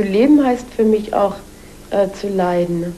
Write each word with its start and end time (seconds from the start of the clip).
zu 0.00 0.06
leben 0.06 0.42
heißt 0.44 0.66
für 0.74 0.84
mich 0.84 1.12
auch 1.12 1.36
äh, 1.90 2.08
zu 2.10 2.28
leiden. 2.28 2.94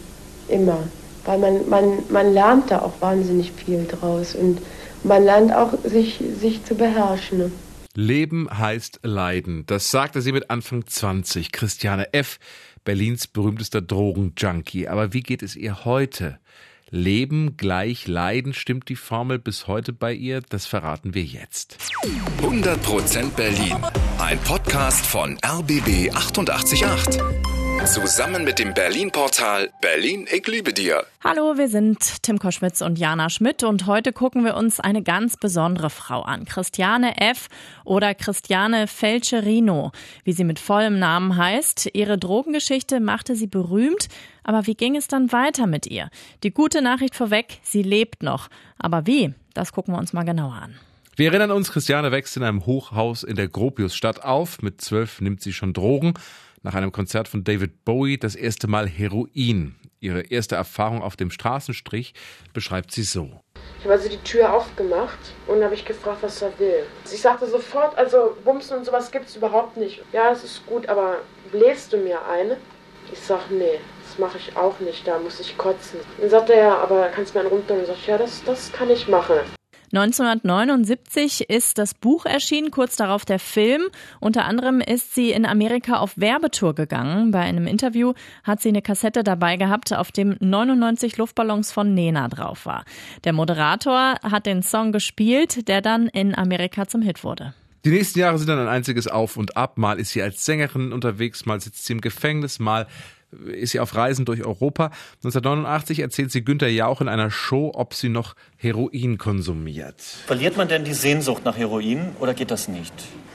Immer. 0.48 0.84
Weil 1.24 1.38
man, 1.38 1.68
man, 1.68 1.98
man 2.10 2.32
lernt 2.32 2.70
da 2.70 2.82
auch 2.82 3.00
wahnsinnig 3.00 3.52
viel 3.52 3.86
draus 3.86 4.34
und 4.34 4.60
man 5.02 5.24
lernt 5.24 5.52
auch, 5.52 5.72
sich, 5.84 6.22
sich 6.40 6.64
zu 6.64 6.74
beherrschen. 6.76 7.52
Leben 7.94 8.48
heißt 8.56 9.00
Leiden. 9.02 9.64
Das 9.66 9.90
sagte 9.90 10.22
sie 10.22 10.32
mit 10.32 10.50
Anfang 10.50 10.86
20. 10.86 11.50
Christiane 11.50 12.12
F., 12.14 12.38
Berlins 12.84 13.26
berühmtester 13.26 13.80
Drogenjunkie. 13.80 14.88
Aber 14.88 15.12
wie 15.12 15.22
geht 15.22 15.42
es 15.42 15.56
ihr 15.56 15.84
heute? 15.84 16.38
Leben 16.94 17.56
gleich 17.56 18.06
Leiden 18.06 18.52
stimmt 18.52 18.90
die 18.90 18.96
Formel 18.96 19.38
bis 19.38 19.66
heute 19.66 19.94
bei 19.94 20.12
ihr? 20.12 20.42
Das 20.50 20.66
verraten 20.66 21.14
wir 21.14 21.24
jetzt. 21.24 21.78
100% 22.42 23.30
Berlin. 23.30 23.78
Ein 24.18 24.38
Podcast 24.40 25.06
von 25.06 25.38
RBB 25.42 26.14
888. 26.14 27.51
Zusammen 27.84 28.44
mit 28.44 28.60
dem 28.60 28.74
Berlin-Portal 28.74 29.70
Berlin, 29.80 30.28
ich 30.32 30.46
liebe 30.46 30.72
dir. 30.72 31.04
Hallo, 31.22 31.58
wir 31.58 31.68
sind 31.68 32.22
Tim 32.22 32.38
Koschwitz 32.38 32.80
und 32.80 32.96
Jana 32.96 33.28
Schmidt 33.28 33.64
und 33.64 33.86
heute 33.86 34.12
gucken 34.12 34.44
wir 34.44 34.56
uns 34.56 34.78
eine 34.78 35.02
ganz 35.02 35.36
besondere 35.36 35.90
Frau 35.90 36.22
an. 36.22 36.44
Christiane 36.44 37.20
F. 37.20 37.48
oder 37.84 38.14
Christiane 38.14 38.86
Felcherino, 38.86 39.90
wie 40.22 40.32
sie 40.32 40.44
mit 40.44 40.60
vollem 40.60 41.00
Namen 41.00 41.36
heißt. 41.36 41.90
Ihre 41.92 42.18
Drogengeschichte 42.18 43.00
machte 43.00 43.34
sie 43.34 43.48
berühmt, 43.48 44.06
aber 44.44 44.66
wie 44.66 44.74
ging 44.74 44.94
es 44.94 45.08
dann 45.08 45.32
weiter 45.32 45.66
mit 45.66 45.86
ihr? 45.88 46.08
Die 46.44 46.52
gute 46.52 46.82
Nachricht 46.82 47.16
vorweg, 47.16 47.58
sie 47.62 47.82
lebt 47.82 48.22
noch. 48.22 48.48
Aber 48.78 49.06
wie? 49.06 49.34
Das 49.54 49.72
gucken 49.72 49.92
wir 49.92 49.98
uns 49.98 50.12
mal 50.12 50.24
genauer 50.24 50.54
an. 50.54 50.76
Wir 51.16 51.28
erinnern 51.28 51.50
uns, 51.50 51.72
Christiane 51.72 52.10
wächst 52.10 52.36
in 52.36 52.42
einem 52.42 52.64
Hochhaus 52.64 53.22
in 53.22 53.36
der 53.36 53.48
Gropiusstadt 53.48 54.24
auf. 54.24 54.62
Mit 54.62 54.80
zwölf 54.80 55.20
nimmt 55.20 55.42
sie 55.42 55.52
schon 55.52 55.72
Drogen 55.74 56.14
nach 56.62 56.74
einem 56.74 56.92
Konzert 56.92 57.28
von 57.28 57.44
David 57.44 57.84
Bowie 57.84 58.18
das 58.18 58.34
erste 58.34 58.68
Mal 58.68 58.88
Heroin. 58.88 59.76
Ihre 60.00 60.22
erste 60.22 60.56
Erfahrung 60.56 61.02
auf 61.02 61.16
dem 61.16 61.30
Straßenstrich 61.30 62.14
beschreibt 62.52 62.92
sie 62.92 63.04
so. 63.04 63.40
Ich 63.78 63.84
habe 63.84 63.94
also 63.94 64.08
die 64.08 64.18
Tür 64.18 64.52
aufgemacht 64.52 65.18
und 65.46 65.62
habe 65.62 65.74
ich 65.74 65.84
gefragt, 65.84 66.18
was 66.22 66.42
er 66.42 66.58
will. 66.58 66.84
Ich 67.04 67.20
sagte 67.20 67.46
sofort, 67.46 67.96
also 67.96 68.36
Bumsen 68.44 68.78
und 68.78 68.84
sowas 68.84 69.10
gibt 69.10 69.28
es 69.28 69.36
überhaupt 69.36 69.76
nicht. 69.76 70.02
Ja, 70.12 70.32
es 70.32 70.44
ist 70.44 70.66
gut, 70.66 70.88
aber 70.88 71.18
bläst 71.50 71.92
du 71.92 71.96
mir 71.96 72.24
eine? 72.26 72.56
Ich 73.12 73.20
sag, 73.20 73.50
nee, 73.50 73.78
das 74.04 74.18
mache 74.18 74.38
ich 74.38 74.56
auch 74.56 74.78
nicht, 74.80 75.06
da 75.06 75.18
muss 75.18 75.40
ich 75.40 75.56
kotzen. 75.56 76.00
Dann 76.20 76.30
sagt 76.30 76.50
er, 76.50 76.56
ja, 76.56 76.78
aber 76.78 77.08
kannst 77.08 77.34
du 77.34 77.38
mir 77.38 77.44
einen 77.44 77.52
runter? 77.52 77.74
Und 77.74 77.82
ich 77.82 77.86
sag, 77.88 78.06
ja, 78.06 78.18
das, 78.18 78.42
das 78.44 78.72
kann 78.72 78.90
ich 78.90 79.08
machen. 79.08 79.36
1979 79.94 81.50
ist 81.50 81.76
das 81.76 81.92
Buch 81.92 82.24
erschienen, 82.24 82.70
kurz 82.70 82.96
darauf 82.96 83.26
der 83.26 83.38
Film. 83.38 83.82
Unter 84.20 84.46
anderem 84.46 84.80
ist 84.80 85.14
sie 85.14 85.32
in 85.32 85.44
Amerika 85.44 85.98
auf 85.98 86.16
Werbetour 86.16 86.74
gegangen. 86.74 87.30
Bei 87.30 87.40
einem 87.40 87.66
Interview 87.66 88.14
hat 88.42 88.62
sie 88.62 88.70
eine 88.70 88.80
Kassette 88.80 89.22
dabei 89.22 89.58
gehabt, 89.58 89.92
auf 89.92 90.10
dem 90.10 90.36
99 90.40 91.18
Luftballons 91.18 91.72
von 91.72 91.92
Nena 91.92 92.28
drauf 92.28 92.64
war. 92.64 92.86
Der 93.24 93.34
Moderator 93.34 94.14
hat 94.22 94.46
den 94.46 94.62
Song 94.62 94.92
gespielt, 94.92 95.68
der 95.68 95.82
dann 95.82 96.08
in 96.08 96.34
Amerika 96.34 96.88
zum 96.88 97.02
Hit 97.02 97.22
wurde. 97.22 97.52
Die 97.84 97.90
nächsten 97.90 98.20
Jahre 98.20 98.38
sind 98.38 98.48
dann 98.48 98.60
ein 98.60 98.68
einziges 98.68 99.08
Auf 99.08 99.36
und 99.36 99.58
Ab. 99.58 99.76
Mal 99.76 99.98
ist 99.98 100.12
sie 100.12 100.22
als 100.22 100.44
Sängerin 100.44 100.92
unterwegs, 100.92 101.44
mal 101.44 101.60
sitzt 101.60 101.84
sie 101.84 101.92
im 101.92 102.00
Gefängnis, 102.00 102.60
mal 102.60 102.86
ist 103.46 103.72
sie 103.72 103.80
auf 103.80 103.94
Reisen 103.94 104.24
durch 104.24 104.44
Europa. 104.44 104.86
1989 105.24 106.00
erzählt 106.00 106.32
sie 106.32 106.44
Günter 106.44 106.68
Jauch 106.68 107.00
in 107.00 107.08
einer 107.08 107.30
Show, 107.30 107.72
ob 107.74 107.94
sie 107.94 108.08
noch 108.08 108.34
Heroin 108.56 109.18
konsumiert. 109.18 110.00
Verliert 110.00 110.56
man 110.56 110.68
denn 110.68 110.84
die 110.84 110.94
Sehnsucht 110.94 111.44
nach 111.44 111.56
Heroin 111.56 112.10
oder 112.20 112.34
geht 112.34 112.50
das 112.50 112.68
nicht? 112.68 112.92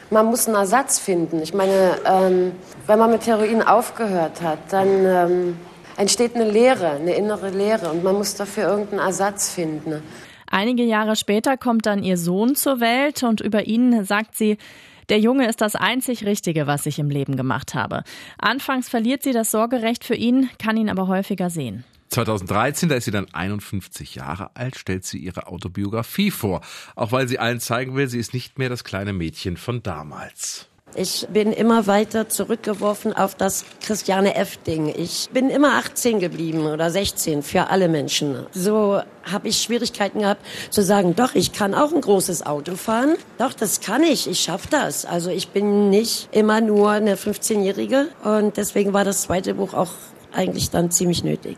Man 0.09 0.27
muss 0.27 0.47
einen 0.47 0.55
Ersatz 0.55 0.99
finden. 0.99 1.41
Ich 1.41 1.53
meine, 1.53 1.97
ähm, 2.05 2.53
wenn 2.85 2.99
man 2.99 3.11
mit 3.11 3.27
Heroin 3.27 3.61
aufgehört 3.61 4.41
hat, 4.41 4.59
dann 4.71 4.87
ähm, 5.05 5.57
entsteht 5.97 6.35
eine 6.35 6.49
Leere, 6.49 6.91
eine 6.91 7.15
innere 7.15 7.49
Leere 7.49 7.89
und 7.89 8.03
man 8.03 8.15
muss 8.15 8.35
dafür 8.35 8.69
irgendeinen 8.69 8.99
Ersatz 8.99 9.51
finden. 9.53 10.01
Einige 10.49 10.83
Jahre 10.83 11.17
später 11.17 11.57
kommt 11.57 11.85
dann 11.85 12.03
ihr 12.03 12.17
Sohn 12.17 12.55
zur 12.55 12.79
Welt 12.79 13.23
und 13.23 13.41
über 13.41 13.67
ihn 13.67 14.05
sagt 14.05 14.37
sie, 14.37 14.57
der 15.09 15.19
Junge 15.19 15.47
ist 15.47 15.61
das 15.61 15.75
einzig 15.75 16.25
Richtige, 16.25 16.67
was 16.67 16.85
ich 16.85 16.99
im 16.99 17.09
Leben 17.09 17.37
gemacht 17.37 17.75
habe. 17.75 18.03
Anfangs 18.37 18.89
verliert 18.89 19.23
sie 19.23 19.31
das 19.31 19.51
Sorgerecht 19.51 20.03
für 20.03 20.15
ihn, 20.15 20.49
kann 20.59 20.77
ihn 20.77 20.89
aber 20.89 21.07
häufiger 21.07 21.49
sehen. 21.49 21.83
2013, 22.09 22.89
da 22.89 22.95
ist 22.95 23.05
sie 23.05 23.11
dann 23.11 23.27
51 23.33 24.15
Jahre 24.15 24.55
alt, 24.55 24.77
stellt 24.77 25.05
sie 25.05 25.17
ihre 25.17 25.47
Autobiografie 25.47 26.31
vor. 26.31 26.61
Auch 26.95 27.11
weil 27.11 27.27
sie 27.27 27.39
allen 27.39 27.59
zeigen 27.59 27.95
will, 27.95 28.07
sie 28.07 28.19
ist 28.19 28.33
nicht 28.33 28.57
mehr 28.57 28.69
das 28.69 28.83
kleine 28.83 29.13
Mädchen 29.13 29.57
von 29.57 29.83
damals. 29.83 30.67
Ich 30.99 31.27
bin 31.31 31.51
immer 31.51 31.85
weiter 31.85 32.27
zurückgeworfen 32.27 33.13
auf 33.13 33.35
das 33.35 33.65
Christiane 33.85 34.33
F-Ding. 34.33 34.91
Ich 34.97 35.29
bin 35.31 35.51
immer 35.51 35.75
18 35.75 36.19
geblieben 36.19 36.65
oder 36.65 36.89
16 36.89 37.43
für 37.43 37.67
alle 37.67 37.87
Menschen. 37.87 38.47
So 38.51 38.99
habe 39.21 39.47
ich 39.47 39.61
Schwierigkeiten 39.61 40.21
gehabt 40.21 40.43
zu 40.71 40.81
sagen, 40.81 41.15
doch, 41.15 41.35
ich 41.35 41.51
kann 41.51 41.75
auch 41.75 41.93
ein 41.93 42.01
großes 42.01 42.47
Auto 42.47 42.75
fahren. 42.75 43.13
Doch, 43.37 43.53
das 43.53 43.79
kann 43.79 44.01
ich. 44.01 44.27
Ich 44.27 44.39
schaffe 44.39 44.69
das. 44.71 45.05
Also 45.05 45.29
ich 45.29 45.49
bin 45.49 45.91
nicht 45.91 46.29
immer 46.31 46.61
nur 46.61 46.89
eine 46.89 47.15
15-Jährige. 47.15 48.07
Und 48.23 48.57
deswegen 48.57 48.91
war 48.91 49.05
das 49.05 49.21
zweite 49.21 49.53
Buch 49.53 49.75
auch 49.75 49.91
eigentlich 50.33 50.71
dann 50.71 50.89
ziemlich 50.89 51.23
nötig. 51.23 51.57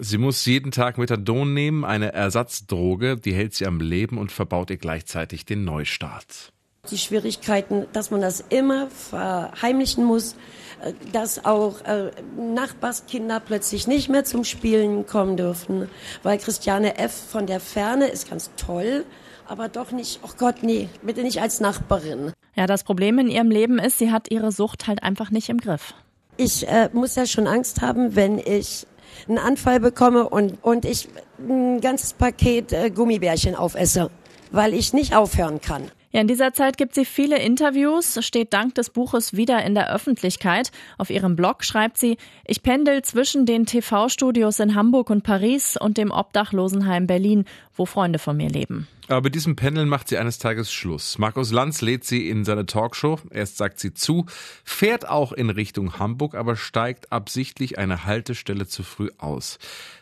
Sie 0.00 0.18
muss 0.18 0.44
jeden 0.44 0.70
Tag 0.70 0.98
Methadon 0.98 1.54
nehmen, 1.54 1.86
eine 1.86 2.12
Ersatzdroge, 2.12 3.16
die 3.16 3.32
hält 3.32 3.54
sie 3.54 3.66
am 3.66 3.80
Leben 3.80 4.18
und 4.18 4.30
verbaut 4.30 4.68
ihr 4.68 4.76
gleichzeitig 4.76 5.46
den 5.46 5.64
Neustart 5.64 6.52
die 6.90 6.98
Schwierigkeiten, 6.98 7.86
dass 7.92 8.10
man 8.10 8.20
das 8.20 8.44
immer 8.48 8.88
verheimlichen 8.88 10.04
muss, 10.04 10.34
äh, 10.82 10.92
dass 11.12 11.44
auch 11.44 11.80
äh, 11.84 12.10
Nachbarskinder 12.36 13.40
plötzlich 13.40 13.86
nicht 13.86 14.08
mehr 14.08 14.24
zum 14.24 14.44
Spielen 14.44 15.06
kommen 15.06 15.36
dürfen, 15.36 15.88
weil 16.22 16.38
Christiane 16.38 16.98
F. 16.98 17.12
von 17.12 17.46
der 17.46 17.60
Ferne 17.60 18.08
ist 18.08 18.30
ganz 18.30 18.50
toll, 18.56 19.04
aber 19.46 19.68
doch 19.68 19.92
nicht, 19.92 20.20
oh 20.22 20.30
Gott, 20.36 20.62
nee, 20.62 20.88
bitte 21.02 21.22
nicht 21.22 21.40
als 21.40 21.60
Nachbarin. 21.60 22.32
Ja, 22.54 22.66
das 22.66 22.84
Problem 22.84 23.18
in 23.18 23.28
ihrem 23.28 23.50
Leben 23.50 23.78
ist, 23.78 23.98
sie 23.98 24.10
hat 24.10 24.30
ihre 24.30 24.50
Sucht 24.50 24.86
halt 24.86 25.02
einfach 25.02 25.30
nicht 25.30 25.48
im 25.48 25.58
Griff. 25.58 25.94
Ich 26.36 26.66
äh, 26.68 26.90
muss 26.92 27.14
ja 27.14 27.26
schon 27.26 27.46
Angst 27.46 27.80
haben, 27.80 28.16
wenn 28.16 28.38
ich 28.38 28.86
einen 29.28 29.38
Anfall 29.38 29.80
bekomme 29.80 30.28
und, 30.28 30.62
und 30.62 30.84
ich 30.84 31.08
ein 31.38 31.80
ganzes 31.80 32.12
Paket 32.12 32.72
äh, 32.72 32.90
Gummibärchen 32.90 33.54
aufesse, 33.54 34.10
weil 34.50 34.74
ich 34.74 34.92
nicht 34.92 35.14
aufhören 35.14 35.60
kann. 35.60 35.90
Ja, 36.16 36.22
in 36.22 36.28
dieser 36.28 36.54
Zeit 36.54 36.78
gibt 36.78 36.94
sie 36.94 37.04
viele 37.04 37.38
Interviews, 37.38 38.24
steht 38.24 38.54
dank 38.54 38.74
des 38.74 38.88
Buches 38.88 39.36
wieder 39.36 39.62
in 39.66 39.74
der 39.74 39.94
Öffentlichkeit. 39.94 40.70
Auf 40.96 41.10
ihrem 41.10 41.36
Blog 41.36 41.62
schreibt 41.62 41.98
sie, 41.98 42.16
ich 42.46 42.62
pendel 42.62 43.02
zwischen 43.02 43.44
den 43.44 43.66
TV-Studios 43.66 44.58
in 44.58 44.74
Hamburg 44.74 45.10
und 45.10 45.24
Paris 45.24 45.76
und 45.76 45.98
dem 45.98 46.10
Obdachlosenheim 46.10 47.06
Berlin, 47.06 47.44
wo 47.76 47.86
Freunde 47.86 48.18
von 48.18 48.36
mir 48.36 48.48
leben. 48.48 48.88
Aber 49.08 49.22
mit 49.22 49.36
diesem 49.36 49.54
Pendeln 49.54 49.88
macht 49.88 50.08
sie 50.08 50.18
eines 50.18 50.38
Tages 50.38 50.72
Schluss. 50.72 51.18
Markus 51.18 51.52
Lanz 51.52 51.80
lädt 51.80 52.04
sie 52.04 52.28
in 52.28 52.44
seine 52.44 52.66
Talkshow. 52.66 53.20
Erst 53.30 53.56
sagt 53.56 53.78
sie 53.78 53.94
zu, 53.94 54.26
fährt 54.64 55.08
auch 55.08 55.32
in 55.32 55.48
Richtung 55.48 56.00
Hamburg, 56.00 56.34
aber 56.34 56.56
steigt 56.56 57.12
absichtlich 57.12 57.78
eine 57.78 58.04
Haltestelle 58.04 58.66
zu 58.66 58.82
früh 58.82 59.10
aus. 59.18 59.58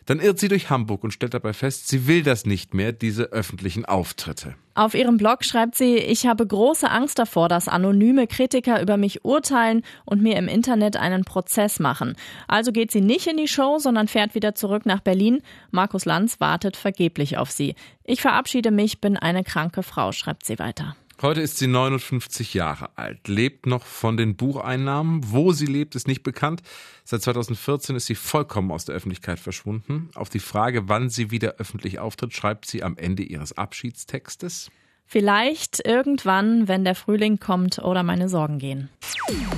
Dann 0.07 0.21
irrt 0.21 0.39
sie 0.39 0.49
durch 0.49 0.71
Hamburg 0.71 1.05
und 1.05 1.13
stellt 1.13 1.35
dabei 1.35 1.53
fest, 1.53 1.89
sie 1.89 2.07
will 2.07 2.23
das 2.23 2.47
nicht 2.47 2.73
mehr, 2.73 2.93
diese 2.93 3.25
öffentlichen 3.25 3.85
Auftritte. 3.85 4.55
Auf 4.77 4.95
ihrem 4.95 5.19
Blog 5.19 5.45
schreibt 5.45 5.77
sie, 5.77 5.97
ich 5.97 6.27
habe 6.27 6.47
große 6.47 6.91
Angst 6.91 7.19
davor, 7.19 7.49
dass 7.49 7.69
anonyme 7.69 8.27
Kritiker 8.27 8.83
über 8.83 8.97
mich 8.97 9.25
urteilen 9.25 9.83
und 10.05 10.21
mir 10.21 10.37
im 10.37 10.49
Internet 10.49 10.97
einen 10.97 11.25
Prozess 11.25 11.79
machen. 11.79 12.17
Also 12.49 12.73
geht 12.73 12.91
sie 12.91 13.01
nicht 13.01 13.29
in 13.29 13.37
die 13.37 13.49
Show, 13.49 13.79
sondern 13.79 14.09
fährt 14.09 14.35
wieder 14.35 14.55
zurück 14.57 14.85
nach 14.85 15.01
Berlin. 15.01 15.43
Markus 15.71 16.07
Lanz 16.07 16.41
wartet 16.41 16.77
vergeblich 16.77 17.39
auf 17.39 17.53
sie. 17.65 17.75
Ich 18.05 18.21
verabschiede 18.21 18.71
mich, 18.71 19.01
bin 19.01 19.17
eine 19.17 19.45
kranke 19.45 19.83
Frau, 19.83 20.13
schreibt 20.13 20.45
sie 20.45 20.59
weiter. 20.59 20.97
Heute 21.23 21.41
ist 21.41 21.59
sie 21.59 21.69
59 21.69 22.55
Jahre 22.55 22.91
alt, 22.97 23.29
lebt 23.29 23.67
noch 23.67 23.87
von 23.87 24.17
den 24.17 24.35
Bucheinnahmen. 24.35 25.21
Wo 25.25 25.53
sie 25.53 25.67
lebt, 25.67 25.95
ist 25.95 26.09
nicht 26.09 26.25
bekannt. 26.25 26.61
Seit 27.05 27.23
2014 27.23 27.95
ist 27.95 28.07
sie 28.07 28.17
vollkommen 28.17 28.73
aus 28.73 28.85
der 28.85 28.97
Öffentlichkeit 28.97 29.39
verschwunden. 29.39 30.11
Auf 30.15 30.29
die 30.29 30.41
Frage, 30.41 30.89
wann 30.89 31.09
sie 31.09 31.31
wieder 31.31 31.55
öffentlich 31.59 32.01
auftritt, 32.01 32.35
schreibt 32.35 32.67
sie 32.67 32.83
am 32.83 32.97
Ende 32.97 33.23
ihres 33.23 33.57
Abschiedstextes. 33.57 34.71
Vielleicht 35.07 35.87
irgendwann, 35.87 36.67
wenn 36.67 36.83
der 36.83 36.95
Frühling 36.95 37.39
kommt 37.39 37.79
oder 37.79 38.03
meine 38.03 38.29
Sorgen 38.29 38.59
gehen. 38.59 38.89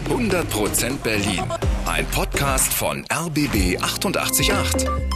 100% 0.09 0.99
Berlin. 0.99 1.43
Ein 1.87 2.05
Podcast 2.07 2.73
von 2.73 3.05
RBB 3.11 3.81
888. 3.81 5.16